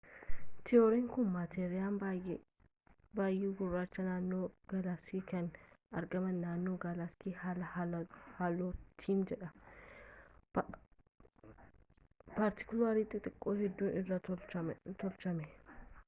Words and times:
tiyooriin 0.67 1.09
kun 1.15 1.25
maateriin 1.33 1.97
baay'ee 2.03 3.49
gurraachi 3.59 4.05
naannoo 4.07 4.39
gaalaksii 4.73 5.19
kan 5.33 5.49
argaman 6.01 6.39
naannoo 6.47 6.73
gaalaksii 6.87 7.33
haala 7.41 7.69
haalootiini 7.75 9.27
jedha 9.35 9.51
paartikiloota 10.57 13.07
xixiqqoo 13.13 13.57
hedduu 13.63 13.95
irraas 14.03 14.27
tolchame 14.31 15.51